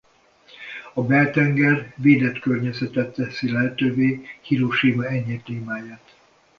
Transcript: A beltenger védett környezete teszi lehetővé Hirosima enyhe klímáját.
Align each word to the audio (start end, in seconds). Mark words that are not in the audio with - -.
A 0.93 1.01
beltenger 1.05 1.93
védett 1.95 2.39
környezete 2.39 3.09
teszi 3.11 3.51
lehetővé 3.51 4.21
Hirosima 4.41 5.05
enyhe 5.05 5.37
klímáját. 5.37 6.15